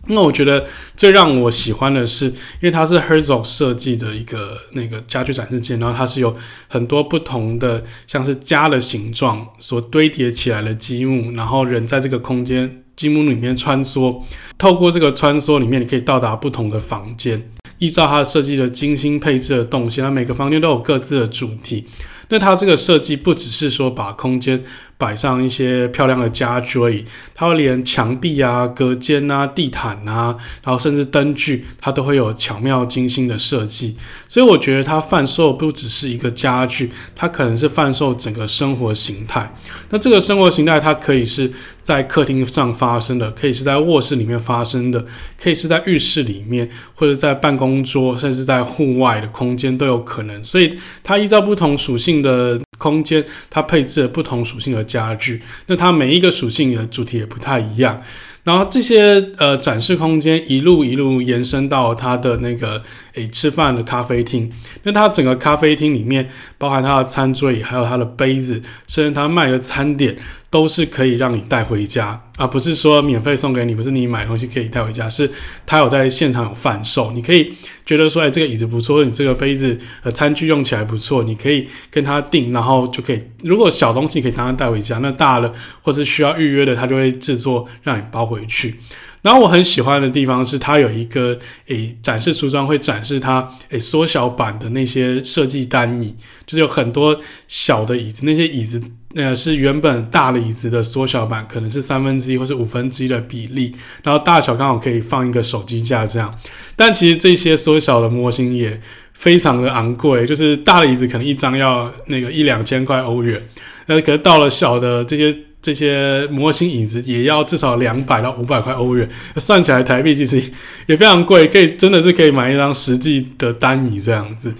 [0.08, 6.36] 那我觉得最让我喜欢的是，因为它是 Herzog 设计的一个那个家具展示间，然后它是有
[6.68, 14.22] 很多不同的像是家的形状所堆叠起来的积木，然后人在这个空间积木里面穿梭，
[14.58, 21.86] 透过这个穿梭里面，你可以到达不同的房间，依照它设计的精心配置的动线，它每个房间都有各自的主题。
[22.28, 24.64] 那它这个设计不只是说把空间
[25.02, 33.96] 摆上一些漂亮的家具而已，它会连墙壁啊、隔间啊、地毯啊，然后甚至灯具，它都会有巧妙精心的设计。
[34.28, 39.52] 所以我觉得它贩售不只是一个家具，它可能是贩售整个生活形态。
[39.90, 41.50] 那这个生活形态，它可以是
[41.82, 45.04] 在客厅上发生的，可以是在卧室里面发生的，
[45.42, 50.44] 可以是在浴室里面，或者在办公桌，甚至在户外的空间都有可能。
[50.44, 55.40] 所以它依照不同属性的空间，它配置了不同属性的家具。
[55.68, 58.02] 那它每一个属性的主题也不太一样。
[58.44, 62.82] 然后这些呃展示空间一路一路延伸到它的那个
[63.14, 64.50] 诶吃饭的咖啡厅。
[64.82, 70.16] 那它整个咖啡厅里面，包含它的餐桌椅，还有它的杯子，甚至它卖的餐点。
[70.52, 75.30] 都是可以让你带回家，而不是说免费送给你，不是你买东西可以带回家，是
[75.64, 77.10] 他有在现场有贩售。
[77.12, 77.50] 你可以
[77.86, 83.22] 觉得说，哎，这个椅子不错，你这个杯子呃餐具用起来不错，你可以跟他订，然后就可以。
[83.42, 88.78] 如果小东西可以当然带回家，那大了或是需要预约的，他就会制作让你包回去。
[89.22, 98.82] 然后我很喜欢的地方是，它有一个诶展示橱窗会展示它诶缩小版的那些设计单椅，就是有很多小的椅子，那些椅子
[99.14, 106.36] 呃是原本大的椅子的缩小版，可能是三分之一或是五分之一的比例，然后大小刚好可以放一个手机架这样。
[106.74, 108.80] 但其实这些缩小的模型也
[109.12, 113.40] 非常的昂贵，就是大的椅子可能一张要那个一两千块欧元，
[113.86, 115.32] 那可是到了小的这些。
[115.62, 120.42] 这些模型椅子也要至少两百到五百块欧元，算起来台币其实
[120.86, 124.52] 也非常贵，可以真的是可以买一张实际的单椅这样子。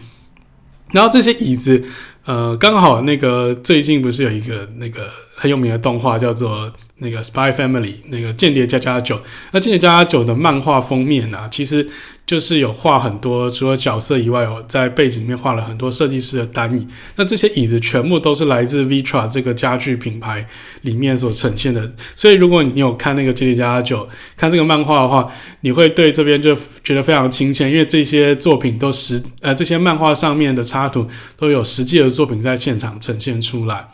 [0.93, 1.83] 然后这些椅子，
[2.25, 11.89] 呃，刚好那个最近不是有一个那个很有名的动画叫做那个《Spy Family》那个间谍家家酒，那间谍家家酒的漫画封面啊，其实。
[12.33, 16.89] 就是有画很多，除了角色以外，有在背景里面画了很多设计师的单椅。
[17.17, 20.49] 那这些椅子全部都是来自 Vitra 这个家具品牌
[20.81, 21.93] 里面所呈现的。
[22.17, 23.99] 所以，如果你有看那个《间谍家家酒》，
[24.35, 33.87] 看这个漫画的话，你会对这边就觉得非常亲切，因为这些作品都实呃，这些漫画上面的插图都有实际的作品在现场呈现出来。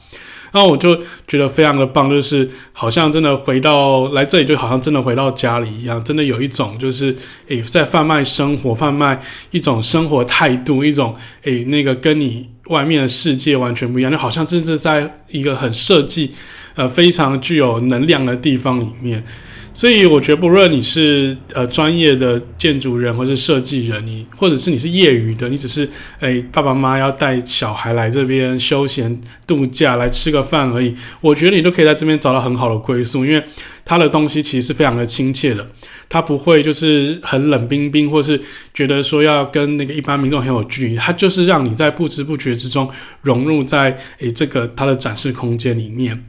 [0.52, 7.16] 然后我就觉得非常的棒，就是好像真的回到来这里，就好像真的回到家里一样，真的有一种就是
[7.48, 16.32] 诶，在贩卖生活，贩卖一种生活态度，一种诶，那个跟你外面的世界完全不一样，就好像真的在一个很设计，
[16.74, 19.24] 呃，非常具有能量的地方里面。
[19.78, 25.88] 所以我觉得，不论你是呃专业的建筑人，或是设计人，你或者是你是业余的，你只是
[26.18, 33.40] 诶、爸爸妈妈要带小孩来这边休闲度假，来吃个饭而已，我觉得你都可以在这边找到很好的归宿，因为
[33.84, 35.70] 它的东西其实是非常的亲切的，
[36.08, 38.40] 它不会就是很冷冰冰，或是
[38.74, 42.90] 觉得说要跟那个一般民众很有距离，它就是让你在不知不觉之中
[43.22, 46.24] 融入在诶、这个它的展示空间里面。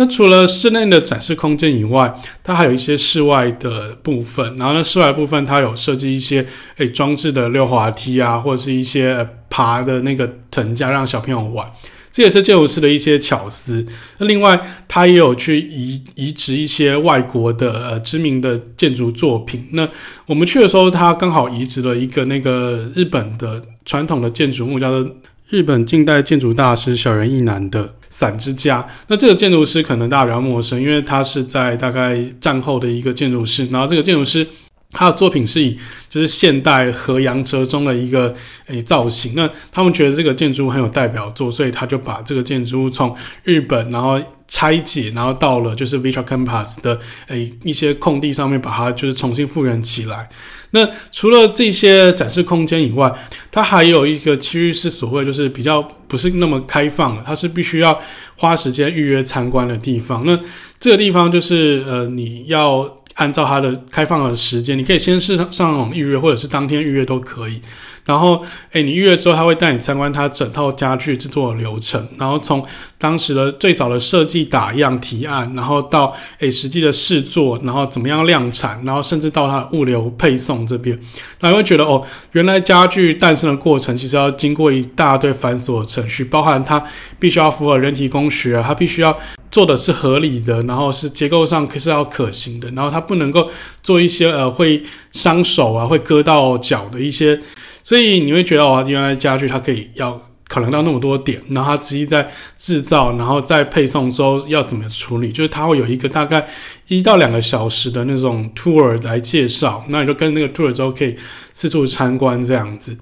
[0.00, 4.56] 那除了室内的展示空间以外，它还有一些室外的部分。
[4.56, 6.46] 然后呢，室外部分它有设计一些
[6.78, 11.70] 诶装置的溜滑梯啊，或者是一些爬的那个藤架，让小朋友玩。
[12.10, 13.86] 这也是建筑师的一些巧思。
[14.16, 14.58] 那另外，
[14.88, 19.68] 他也有去移移植一些外国的呃知名的建筑作品。
[19.72, 19.86] 那
[20.24, 25.16] 我们去的时候，他刚好移植了一个那个日本的传统的建筑物，叫做
[25.50, 28.86] 日本近代建筑大师小原一男的伞之家。
[29.08, 33.66] 那这个建筑师可能大家比较陌生，因为他是在大概战后的一个建筑师。
[33.72, 34.46] 然后这个建筑师。
[34.92, 38.34] 他的作品是以就是现代和洋折中的一个
[38.66, 46.98] 诶、造型，那他们觉得这个建筑物很有代表作，所以他就把这个建筑物从日本然后拆解，然后到了就是 Vitra Campus 的
[47.28, 50.28] 诶、一些空地上面，把它就是重新复原起来。
[50.72, 53.12] 那除了这些展示空间以外，
[53.52, 57.96] 它还有一个区域是所谓就是比较不是那么开放的，它是必须要
[58.36, 60.24] 花时间预约参观的地方。
[60.26, 60.36] 那
[60.80, 62.96] 这个地方就是呃你要。
[63.20, 67.60] 按照它的开放的时间，你可以先试上上网预约，或者是当天预约都可以。
[68.06, 72.08] 然后，诶，你预约之后，他会带你参观它整套家具制作流程。
[72.18, 72.64] 然后从
[72.96, 80.98] 当时的最早的设计打样提案，然后到诶实际的试做，然后怎么样量产，然后甚至到它的物流配送这边，
[81.40, 82.02] 那你会觉得哦，
[82.32, 86.82] 原来家具诞生的过程其实要经过一大堆繁琐的程序，包含它
[87.18, 89.16] 必须要符合人体工学，它必须要。
[89.50, 93.50] 做的是合理的，然后是结构上可是要可行的，然后它不能够
[93.82, 94.82] 做一些呃会
[95.12, 97.40] 伤手啊、会割到脚的一些，
[97.82, 106.48] 所以你会觉得哦，原来家具它可以要考量到那么多点，然后它直接在制造，然后在配送之后要怎么处理，就是它会有一个大概
[106.88, 111.16] 一到两个小时的那种 tour 来介绍，那你就跟那个 tour 之后可以
[111.52, 112.96] 四处参观这样子。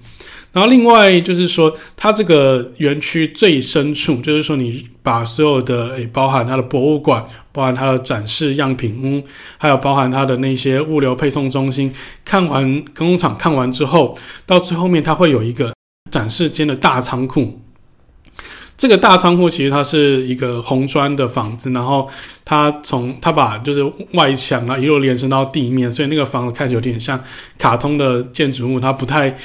[0.51, 9.23] 然后另外就是说，它这个园区最深处，就是说你把所有的诶，包含它的博物馆，包含它的展示样品屋，
[9.59, 11.93] 还有包含它的那些物流配送中心，
[12.25, 15.71] 看完工厂看完之后，到最后面它会有一个
[16.09, 17.61] 展示间的大仓库。
[18.75, 22.09] 这个大仓库其实它是一个红砖的房子，然后
[22.43, 23.83] 它从它把就是
[24.13, 27.23] 外墙啊一路延伸到地面，所以那个房子看起来有点像
[27.59, 29.37] 卡通的建筑物，它不太。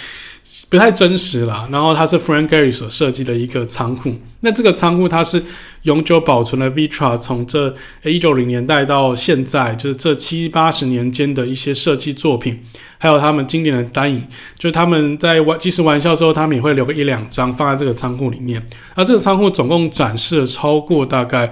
[0.68, 4.14] 不太真实啦，然后它是 Frank Gehry 所设计的一个仓库。
[4.40, 5.42] 那这个仓库它是
[5.84, 12.60] 永久保存了 Vitra 从这一九零年代到现在，就是这七八十年间的一些设计作品，
[12.98, 14.22] 还有他们经典的单影。
[14.58, 18.62] 就是他们在玩即时玩笑之后，他们也会留个一两张放在这个仓库里面。
[18.96, 21.50] 那这个仓库总共展示了超过大概，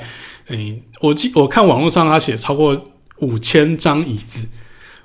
[0.48, 4.48] 诶，我记我看网络上他写超过五千张椅子。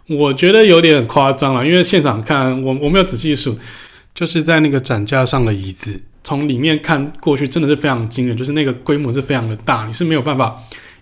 [0.09, 3.59] 我觉得有点夸张了，因为现场看我我没有仔细数，
[4.15, 10.57] 就是在那个展架上的椅子，从里面看过去真的是非常惊人，就是那个规模是非常的大，你是没有办法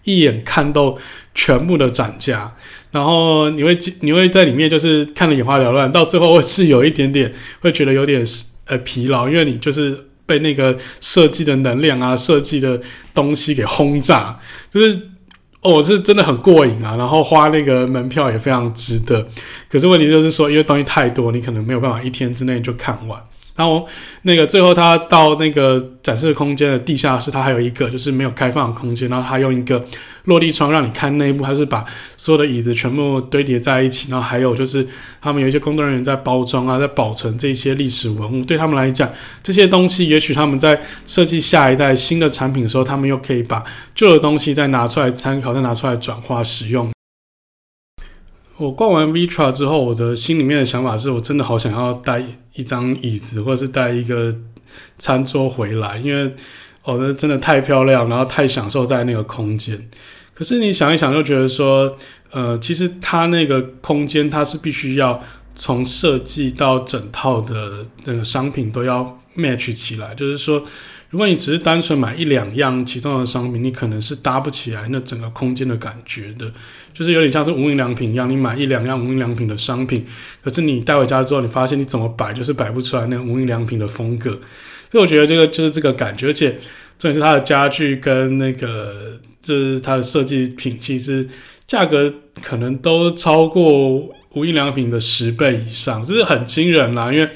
[0.06, 0.98] 一眼看到
[1.36, 2.52] 全部的展架，
[2.90, 8.26] 然后你会你会在里面就是看得眼花缭乱，到最后是有一点点会觉得有点
[8.66, 12.82] 呃疲劳，因为你就是被那个设计的能量啊，设计的
[13.14, 14.40] 东西给轰炸，
[14.72, 15.00] 就是。
[15.66, 16.96] 哦，是真的很过瘾啊！
[16.96, 19.28] 然后花那个门票也非常值得。
[19.68, 23.20] 可是问题就是说，因为东西太多，你可能没有办法一天之内就看完。
[23.56, 23.88] 然后
[24.24, 29.84] 那个最后他到那个展示空间的地下室，它还有一个就是没有开放的空间，然后他用一个
[30.26, 31.86] 落地窗让你看内部，他是把
[32.18, 34.12] 所有的椅子全部堆叠在一起。
[34.12, 34.86] 然后还有就是
[35.22, 38.44] 他们有一些工作人员在包装啊，在保存这些历史文物。
[38.44, 39.10] 对他们来讲，
[39.42, 43.64] 这些东西也许他们在设计下一代新的产品的时候，他们又可以把
[43.94, 46.95] 旧的东西再拿出来参考，再拿出来转化使用。
[48.58, 54.34] 我逛完 Vitra 之后，我的心里面的想法是我真的好想要带一张椅子，或者是带一个
[54.98, 56.34] 餐桌回来，因为
[56.84, 59.90] 哦，那真的太漂亮，然后太享受在那个空间。
[60.34, 61.98] 可是你想一想，就觉得说，
[62.32, 65.22] 呃，其实它那个空间，它是必须要
[65.54, 70.64] 从设计到整套的那个商品都要 match 起来，就是说。
[71.16, 76.52] 如果你只是单纯买一两样其中的商品，你可能是搭不起来那整个空间的感觉的，
[76.94, 80.06] 就是有点像是无印良品一样，你买一两样无印良品的商品，
[80.44, 84.32] 可是你带回家之后，你发现你怎么摆就是摆不出来那个无印良品的风格。
[84.92, 86.52] 所以我觉得这个就是这个感觉，而且
[87.00, 91.26] 重点是它的家具跟那个这是它的设计品，其实
[91.66, 97.30] 价格可能都超过无印良品的十倍以上，这是很惊人啦，因为。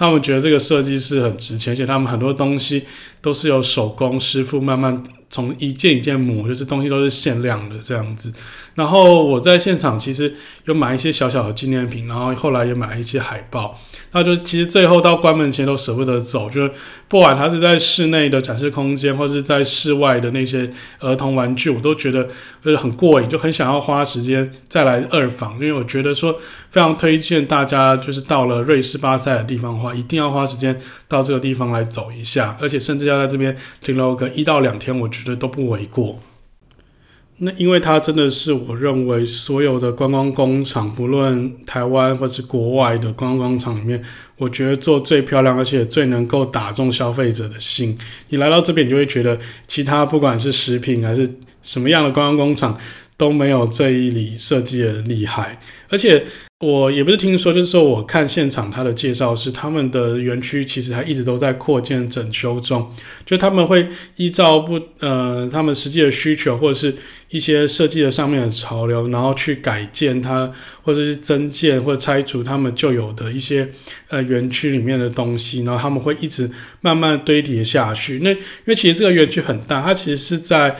[0.00, 2.84] 他们觉得这个设计是很值钱，而且他们很多东西
[3.20, 8.32] 都是由手工师傅慢慢从一件一件磨，就是东西都是限量的这样子。
[8.74, 10.32] 然后我在现场其实
[10.64, 13.78] 有买一些小小的纪念品，然后后来也买了一些海报。
[14.12, 16.72] 那就其实最后到关门前都舍不得走，就是
[17.06, 22.28] 不管它是在室内的展示空间，或是在室外的那些儿童玩具，我都觉得
[22.62, 26.32] 呃很过瘾，就很想要花时间再来二访，因为我觉得说
[26.70, 36.18] 非常推荐大家，就是到了瑞士巴塞的地方的话，一定要花时间到这个地方来走一下，而且甚至要在这边停留个一到两天，我觉觉得都不为过。
[37.42, 44.02] 那因为它真的是我认为所有的观光工厂，不论台湾或是国外的观光工厂里面，
[44.36, 47.96] 我觉得做最漂亮，而且最能够打中消费者的心。
[48.28, 51.26] 你来到这边，你就会觉得其他不管是食品还是
[51.62, 52.78] 什么样的观光工厂
[53.16, 55.58] 都没有这一里设计的厉害，
[55.88, 56.26] 而且。
[56.60, 62.86] 我也不是听说，就是说我看现场他的介绍是，他们的园区其实还一直都在扩建整修中，
[63.24, 66.94] 就他们会依照不呃他们实际的需求或者是
[67.30, 70.52] 一些设计的上面的潮流，然后去改建它，
[70.82, 73.66] 或者是增建或者拆除他们旧有的一些
[74.08, 76.50] 呃园区里面的东西，然后他们会一直
[76.82, 78.18] 慢慢堆叠下去。
[78.22, 80.76] 那因为其实这个园区很大，它其实是在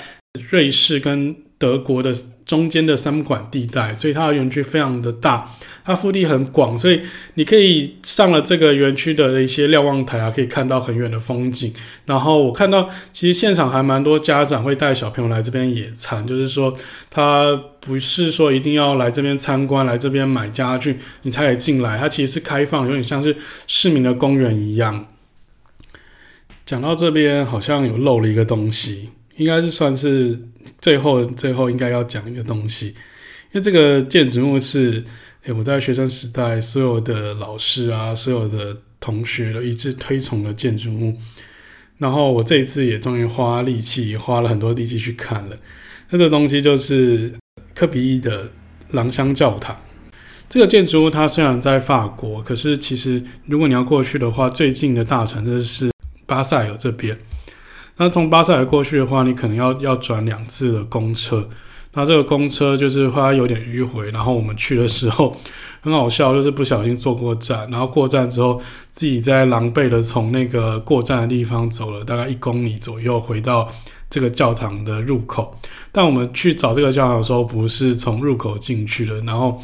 [0.51, 2.11] 瑞士跟德国的
[2.45, 5.49] 中间的三管地带，所以它的园区非常的大。
[5.85, 7.01] 它腹地很广，所以
[7.35, 11.73] 你可以上了这个园区的一些瞭望台啊，可以看到很远的风景。
[12.07, 16.77] 然后我看到，其实现场还蛮多家长会带小朋友来这边野餐，就是说
[17.11, 23.37] 他不是说一定要来这边参观、来这边买家具你才可以进来，它其实是开放，有点像是
[23.67, 25.07] 市民的公园一样。
[26.65, 29.11] 讲到这边，好像有漏了一个东西，
[29.41, 30.39] 应该是算是
[30.79, 35.05] 最后最后应该要讲一个东西，因为这个建筑物是。
[35.45, 41.17] 诶，我在学生时代，所有的老师啊，所有的同学都一致推崇的建筑物。
[41.97, 45.57] 然后我这一次也终于花力气，花了很多力气去看了。
[46.11, 47.33] 那这个东西就是
[47.75, 48.51] 科比意的
[48.91, 49.75] 廊香教堂。
[50.51, 55.91] 这个建筑物它虽然在法国，可是其实如果你要过去的话，最近的大城市是
[56.27, 57.19] 巴塞尔这边。
[58.01, 61.47] 那从巴塞尔过去的话，你可能要要转两次的公车。
[61.93, 65.37] 那这个公车就是它有点迂回，然后我们去的时候
[65.83, 68.59] 很好笑，就是不小心坐过站，然后过站之后
[68.91, 73.69] 自己在狼狈的从那个过站的地方走了大概一公里左右，回到
[74.09, 75.55] 这个教堂的入口。
[75.93, 79.61] 但我们去找这个教堂的时候，不是从入口进去的，然后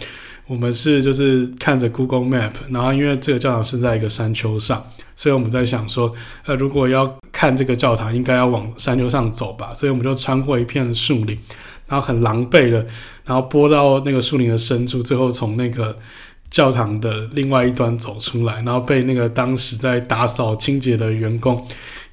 [0.46, 4.84] 我们是就是看着 Google Map，然后因为这个教堂是在一个山丘上，
[5.14, 6.12] 所以我们在想说，
[6.44, 11.38] 呃，如果要看这个教堂，应该要往山丘上走吧，所以我们就穿过一片树林。
[11.88, 12.84] 然后很狼狈的，
[13.24, 15.96] 然后拨到那个树林的深处，最后从那个
[16.56, 21.62] 教堂的另外一端走出来，然后被那个当时在打扫清洁的员工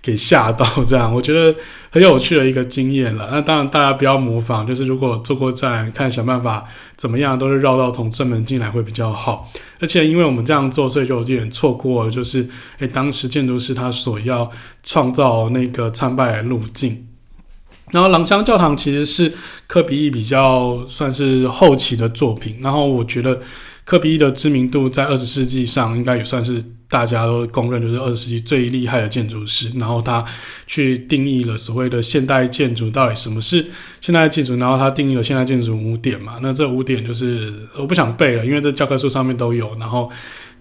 [0.02, 1.56] 给吓到，这样我觉得
[1.90, 3.30] 很有趣的一个经验了。
[3.32, 6.66] 那当然大家不要模仿，就是如果坐过站，看想办法
[6.98, 9.50] 怎么样，都是绕道从正门进来会比较好。
[9.80, 12.46] 而且因为我们这样做，所以就有点错过，就是
[12.80, 14.52] 诶当时建筑师他所要
[14.84, 17.08] 创造那个参拜路径。
[17.92, 19.32] 然后朗香教堂其实是
[19.68, 23.40] 科比意比较算是后期的作品，然后我觉得
[23.86, 29.72] 科比一的知名度在二十世纪上应该也算是大家都公认就是二十世纪最厉害的建筑师。
[29.78, 30.24] 然后他
[30.68, 33.66] 去定义了所谓的现代建筑到底什么是
[34.02, 36.40] 现代建筑，然后他定义了现代建筑五点嘛。
[36.42, 39.76] 那这五点就是我不想背了，因为这教科书上面都有。
[39.80, 40.12] 然后。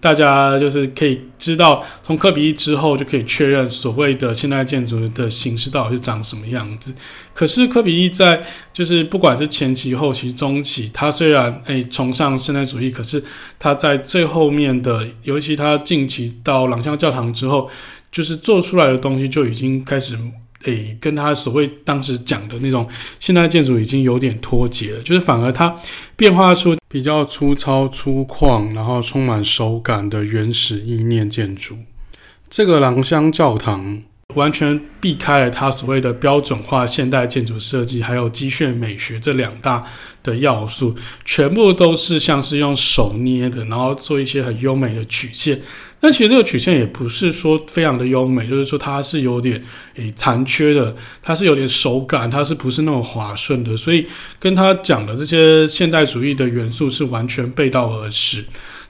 [0.03, 6.93] 大家就是可以知道，从科比一之后就可以确认所谓的现代建筑的形式到底是长什么样子。
[7.33, 8.43] 可是科比一在
[8.73, 13.23] 就是不管是前期、后期、中期，他虽然诶崇尚现代主义，可是
[13.57, 17.69] 他在最后面的，尤其他近期到朗香教堂之后，
[18.11, 20.17] 就是做出来的东西就已经开始。
[20.63, 22.87] 诶，跟他所谓当时讲的那种
[23.19, 25.75] 现代建筑已经有点脱节了，就是反而他
[26.15, 31.77] 变化出比较粗糙粗犷，然后充满手感的原始意念建筑。
[32.49, 34.03] 这个廊香教堂
[34.35, 39.85] 完全避开了他所谓的标准化现代建筑设计，还有机械美学这两大
[40.21, 45.61] 的要素，全部都是像是用手捏的，然后做一些很优美的曲线。
[45.99, 49.63] 但其实这个曲线也不是说非常的优美，就是说它是有点
[49.95, 53.77] 诶残缺的，它是有点手感，它是不是那么滑顺的？
[53.77, 54.05] 所以
[54.37, 58.43] 跟他讲的这些现代主义的元素是完全背道而驰。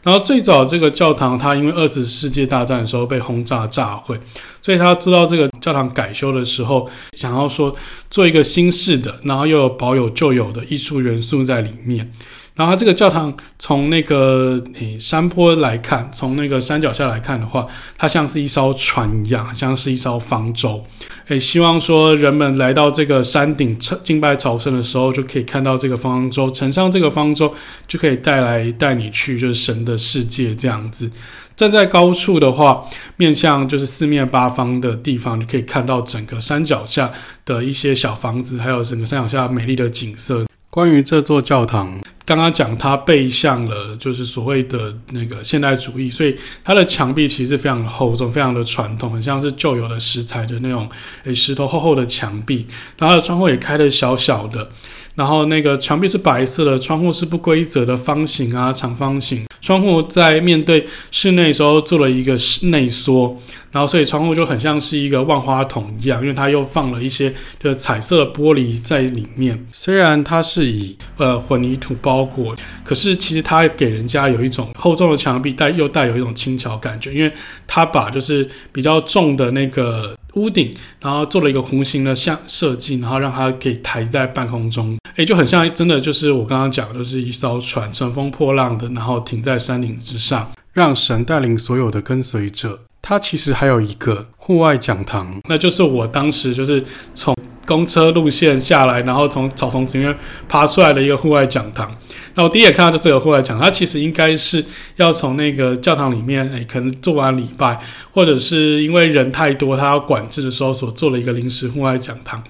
[0.04, 4.20] 然后最早这个教堂，它因为二次世界大战的时候被轰炸炸毁，
[4.62, 7.74] 所以他知道这个教堂改修的时候，想要说
[8.10, 12.12] 做一个新式的，然后又有保有旧有的艺术元素在里面。
[12.56, 17.66] 然后它这个教堂从那个诶山坡来看，从那个山脚下来看的话，
[17.98, 20.86] 它像是一艘船一样，像是一艘方舟。
[21.30, 27.56] 诶，希望说人们来到这个山顶敬拜朝圣的时候，就可以看到这个方舟，乘上这个方舟
[27.88, 31.10] 就可以带来带你去就是神的世界这样子。
[31.56, 32.84] 站在高处的话，
[33.16, 37.12] 面向就是四面八方的地方，就可以看到整个山脚下
[37.46, 40.46] 的一些小房子，还有整个山脚下美丽的景色。
[40.74, 50.90] 关于这座教堂，刚刚讲它背向了就是所谓的那个现代主义，所以它的墙壁其实非常的厚重，非常的传统，很像是旧有的石材的那种
[51.26, 52.66] 诶石头厚厚的墙壁。
[52.98, 54.68] 然后它的窗户也开的小小的，
[55.14, 59.46] 然后那个墙壁是白色的，窗户是不规则的方形啊，长方形。
[59.64, 63.34] 窗户在面对室内的时候做了一个室内缩，
[63.72, 69.66] 然后所以窗户就很像是一个万花筒一样，因为它又放了一些就是彩色玻璃在里面。
[69.72, 72.54] 虽然它是以呃混凝土包裹，
[72.84, 77.32] 可是其实它给人家有一种厚重的墙壁，带又带有一种轻巧感觉，因为
[77.66, 84.98] 它把就是比较重的那个屋顶，然后做了一个弧形的像设计，然后让它可以抬在半空中。
[85.16, 92.80] 诶，就很像，真的就是我刚刚讲的，就是一艘船乘风破浪的，然后停在山顶之上，让神带领所有的跟随者。
[93.02, 97.36] 它其实还有一个户外讲堂，那就是我当时就是从
[97.66, 100.16] 公车路线下来，然后从草丛里面
[100.48, 101.90] 爬出来的一个户外讲堂。
[102.36, 104.64] 那我第一眼看到就这个户外讲堂，它其实应该是
[104.96, 107.80] 要从那个教堂里面，诶，可能做完礼拜，
[108.12, 112.44] 或者是因为人太多，它要管制的时候所做了一个临时户外讲堂。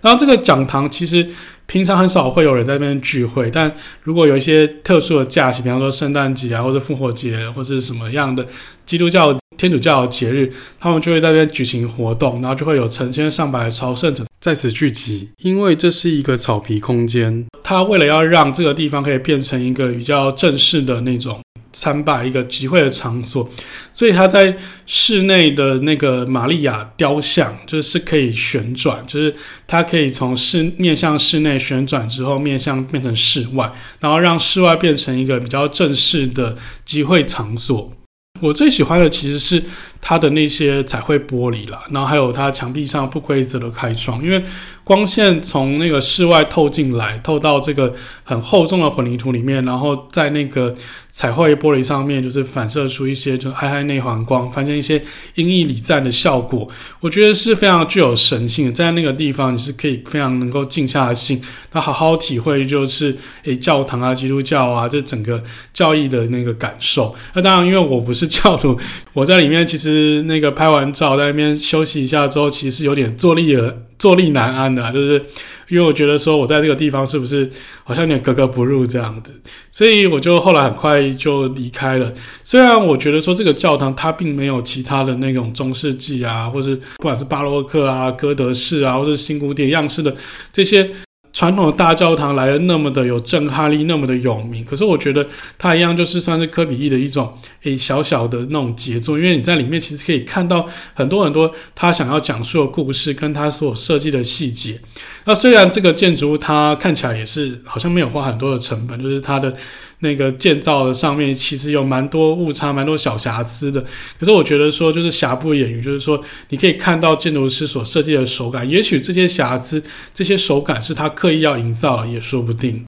[0.00, 1.28] 然后这个讲堂其实。
[1.70, 8.44] 平常很少会有人在那边聚会，但如果有一些特殊的假期，比方说圣诞节啊，或者复活节，或者什么样的
[8.84, 15.30] 基督教、天主教的节日，他们就会在那边举行活动，然后就会有成千上百的朝圣者在此聚集。
[15.44, 21.38] 因为这是一个草皮空间，他为了要让这个地方可以变成一个比较正式的那种。
[21.72, 23.48] 参拜一个集会的场所，
[23.92, 24.56] 所以他在
[24.86, 29.34] 室内的那个玛利亚雕像就是可以旋转，就是
[29.66, 37.92] 它可以从室面向室内旋转之后面向变成室外，然后让室外变成一个比较正式的集会场所。
[38.40, 39.62] 我最喜欢的其实是
[40.00, 44.42] 它的那些彩绘玻璃啦，然后还有它墙壁上不规则的开窗，因为
[44.82, 47.94] 光线从那个室外透进来，透到这个
[48.24, 50.74] 很厚重的混凝土里面，然后在那个
[51.08, 55.00] 彩绘玻璃上面，就是反射出一些就暧暧内环光，发现一些
[55.34, 56.66] 阴翳礼赞的效果。
[57.00, 61.40] 我觉得是非常具有神性的，在那个地方你是可以非常能够静下心，
[61.72, 65.40] 那好好体会就是诶教堂啊、基督教啊这整个
[65.72, 67.14] 教义的那个感受。
[67.34, 68.76] 那当然，因为我不是教徒，
[69.12, 69.89] 我在里面其实
[70.22, 75.22] 那个拍完照在那边休息一下之后，其实有点坐立而坐立难安的啊，就是
[75.68, 77.50] 因为我觉得说我在这个地方是不是
[77.84, 82.12] 好像有点格格不入这样子，所以我就后来很快就离开了。
[82.42, 90.14] 虽然我觉得说这个教堂它并没有其他的那种中世纪啊，或是不管是巴洛克啊、哥德式啊，或是新古典样式的
[90.52, 90.90] 这些。
[91.32, 95.26] 传统的大教堂来的那么的有震撼力，那么的有名，可是我觉得
[95.56, 104.80] 它一样就是算是科比一的一种诶、小小的那种杰作，因为你在里面其实可以看到很多很多他想要讲述的故事，跟他所设计的细节。
[105.24, 109.56] 那虽然这个建筑物它看起来也是好像没有花很多的成本，就是它的。
[110.00, 113.84] 那个建造的上面其实有蛮多误差，蛮多小瑕疵的。
[114.18, 118.68] 可是我觉得说，就是瑕不掩瑜，就是说你可以看到建筑师所设计的手感。
[118.68, 119.82] 也许这些瑕疵、
[120.12, 122.84] 这些手感是他刻意要营造的，也说不定。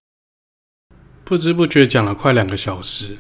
[1.25, 3.19] 不知不觉讲了快两个小时，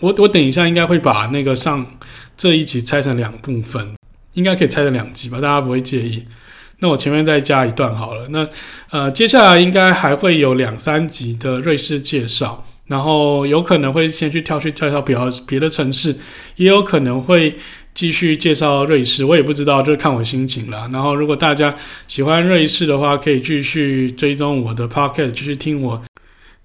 [0.00, 1.98] 我我等一下应该会把那个上
[2.36, 3.94] 这一集拆成两部分，
[4.34, 5.40] 应该可以拆成两集吧？
[5.40, 6.24] 大家不会介意？
[6.80, 8.28] 那我前面再加一段好了。
[8.28, 8.48] 那
[8.90, 12.64] 呃，接下来应该还会有两三集的瑞士介绍。
[12.88, 16.16] 然后有可能会先去跳去介绍比较别的城市，
[16.56, 17.56] 也有可能会
[17.94, 20.88] 继续介绍瑞士，我也不知道，就是看我心情了。
[20.92, 21.76] 然后如果大家
[22.06, 26.02] 喜欢瑞士的话，可以继续追踪我的 podcast，继续听我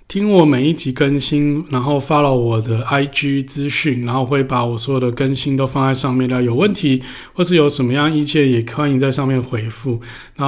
[0.08, 6.44] 听我每一集更新，然后 follow 我的 IG 资讯，然后会把我所有的更新都放在上面的。
[6.44, 7.02] 有问题
[7.34, 10.00] 或是有什么样意见，也欢迎在上面回复。
[10.36, 10.48] 然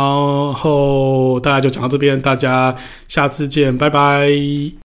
[0.54, 2.76] 后大家就讲到这边，大家
[3.08, 4.85] 下次见，拜拜。